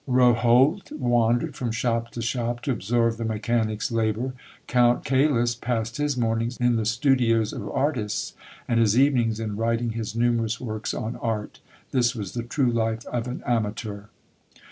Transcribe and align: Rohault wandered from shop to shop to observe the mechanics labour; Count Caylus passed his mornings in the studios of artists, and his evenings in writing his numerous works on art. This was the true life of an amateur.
Rohault 0.07 0.91
wandered 0.93 1.55
from 1.55 1.71
shop 1.71 2.09
to 2.13 2.23
shop 2.23 2.61
to 2.61 2.71
observe 2.71 3.17
the 3.17 3.23
mechanics 3.23 3.91
labour; 3.91 4.33
Count 4.65 5.03
Caylus 5.05 5.53
passed 5.53 5.97
his 5.97 6.17
mornings 6.17 6.57
in 6.57 6.75
the 6.75 6.87
studios 6.87 7.53
of 7.53 7.69
artists, 7.69 8.33
and 8.67 8.79
his 8.79 8.97
evenings 8.97 9.39
in 9.39 9.55
writing 9.57 9.91
his 9.91 10.15
numerous 10.15 10.59
works 10.59 10.95
on 10.95 11.17
art. 11.17 11.59
This 11.91 12.15
was 12.15 12.33
the 12.33 12.41
true 12.41 12.71
life 12.71 13.05
of 13.11 13.27
an 13.27 13.43
amateur. 13.45 14.05